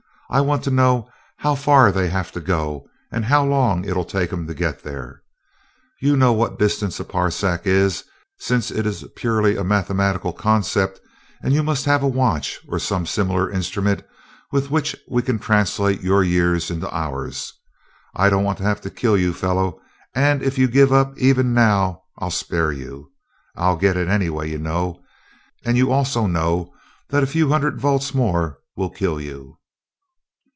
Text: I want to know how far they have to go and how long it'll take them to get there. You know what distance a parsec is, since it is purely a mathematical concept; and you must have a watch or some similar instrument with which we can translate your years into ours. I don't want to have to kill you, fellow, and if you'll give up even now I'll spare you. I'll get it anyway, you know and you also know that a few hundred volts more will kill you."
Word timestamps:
I 0.33 0.39
want 0.39 0.63
to 0.63 0.71
know 0.71 1.09
how 1.39 1.55
far 1.55 1.91
they 1.91 2.07
have 2.07 2.31
to 2.31 2.39
go 2.39 2.87
and 3.11 3.25
how 3.25 3.43
long 3.45 3.83
it'll 3.83 4.05
take 4.05 4.29
them 4.29 4.47
to 4.47 4.53
get 4.53 4.81
there. 4.81 5.23
You 5.99 6.15
know 6.15 6.31
what 6.31 6.57
distance 6.57 7.01
a 7.01 7.03
parsec 7.03 7.67
is, 7.67 8.05
since 8.39 8.71
it 8.71 8.85
is 8.85 9.03
purely 9.17 9.57
a 9.57 9.65
mathematical 9.65 10.31
concept; 10.31 11.01
and 11.43 11.53
you 11.53 11.61
must 11.63 11.83
have 11.83 12.01
a 12.01 12.07
watch 12.07 12.61
or 12.69 12.79
some 12.79 13.05
similar 13.05 13.51
instrument 13.51 14.03
with 14.53 14.71
which 14.71 14.95
we 15.09 15.21
can 15.21 15.37
translate 15.37 15.99
your 16.01 16.23
years 16.23 16.71
into 16.71 16.89
ours. 16.95 17.51
I 18.15 18.29
don't 18.29 18.45
want 18.45 18.57
to 18.59 18.63
have 18.63 18.79
to 18.83 18.89
kill 18.89 19.17
you, 19.17 19.33
fellow, 19.33 19.81
and 20.15 20.41
if 20.41 20.57
you'll 20.57 20.71
give 20.71 20.93
up 20.93 21.17
even 21.17 21.53
now 21.53 22.03
I'll 22.19 22.31
spare 22.31 22.71
you. 22.71 23.11
I'll 23.57 23.75
get 23.75 23.97
it 23.97 24.07
anyway, 24.07 24.49
you 24.51 24.59
know 24.59 25.01
and 25.65 25.75
you 25.75 25.91
also 25.91 26.25
know 26.25 26.73
that 27.09 27.21
a 27.21 27.27
few 27.27 27.49
hundred 27.49 27.81
volts 27.81 28.13
more 28.13 28.59
will 28.77 28.89
kill 28.91 29.19
you." 29.19 29.57